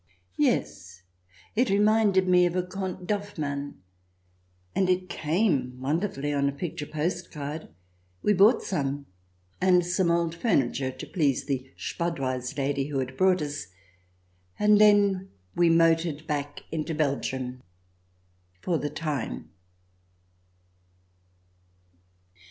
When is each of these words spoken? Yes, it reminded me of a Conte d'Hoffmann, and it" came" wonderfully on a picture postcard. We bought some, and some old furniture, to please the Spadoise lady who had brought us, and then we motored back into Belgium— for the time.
Yes, 0.39 1.03
it 1.55 1.69
reminded 1.69 2.27
me 2.27 2.47
of 2.47 2.55
a 2.55 2.63
Conte 2.63 3.05
d'Hoffmann, 3.05 3.83
and 4.73 4.89
it" 4.89 5.09
came" 5.09 5.79
wonderfully 5.79 6.33
on 6.33 6.49
a 6.49 6.51
picture 6.51 6.87
postcard. 6.87 7.69
We 8.23 8.33
bought 8.33 8.63
some, 8.63 9.05
and 9.61 9.85
some 9.85 10.09
old 10.09 10.33
furniture, 10.33 10.89
to 10.89 11.05
please 11.05 11.45
the 11.45 11.71
Spadoise 11.77 12.57
lady 12.57 12.87
who 12.87 12.97
had 12.97 13.15
brought 13.15 13.43
us, 13.43 13.67
and 14.57 14.81
then 14.81 15.29
we 15.55 15.69
motored 15.69 16.25
back 16.25 16.63
into 16.71 16.95
Belgium— 16.95 17.61
for 18.63 18.79
the 18.79 18.89
time. 18.89 19.51